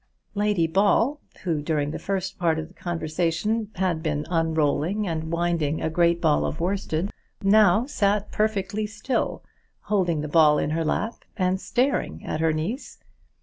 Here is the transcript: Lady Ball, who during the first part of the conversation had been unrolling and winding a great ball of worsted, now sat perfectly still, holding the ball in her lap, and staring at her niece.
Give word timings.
Lady 0.33 0.65
Ball, 0.65 1.19
who 1.43 1.61
during 1.61 1.91
the 1.91 1.99
first 1.99 2.39
part 2.39 2.57
of 2.57 2.67
the 2.67 2.73
conversation 2.73 3.69
had 3.75 4.01
been 4.01 4.25
unrolling 4.31 5.07
and 5.07 5.31
winding 5.31 5.79
a 5.79 5.91
great 5.91 6.19
ball 6.19 6.43
of 6.43 6.59
worsted, 6.59 7.11
now 7.43 7.85
sat 7.85 8.31
perfectly 8.31 8.87
still, 8.87 9.43
holding 9.81 10.21
the 10.21 10.27
ball 10.27 10.57
in 10.57 10.71
her 10.71 10.83
lap, 10.83 11.23
and 11.37 11.61
staring 11.61 12.25
at 12.25 12.39
her 12.39 12.51
niece. 12.51 12.97